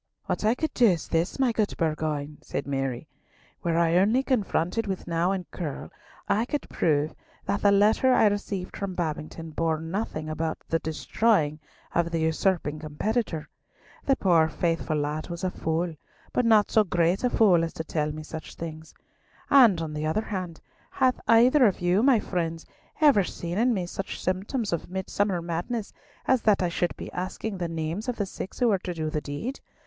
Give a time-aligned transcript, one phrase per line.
[0.25, 3.07] "What I could do is this, my good Bourgoin," said Mary;
[3.61, 5.91] "were I only confronted with Nau and Curll,
[6.27, 7.13] I could prove
[7.45, 11.59] that the letter I received from Babington bore nothing about the destroying
[11.95, 13.47] the usurping competitor.
[14.05, 15.95] The poor faithful lad was a fool,
[16.33, 18.95] but not so great a fool as to tell me such things.
[19.51, 22.65] And, on the other hand, hath either of you, my friends,
[23.01, 25.93] ever seen in me such symptoms of midsummer madness
[26.25, 29.11] as that I should be asking the names of the six who were to do
[29.11, 29.59] the deed?